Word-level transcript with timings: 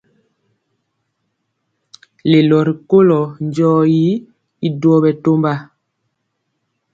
Lelo 2.29 2.57
rikolo 2.67 3.19
njɔɔtyi 3.45 4.11
y 4.65 4.67
duo 4.79 4.97
bɛtɔmba. 5.03 5.53